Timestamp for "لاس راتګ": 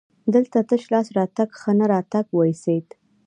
0.93-1.49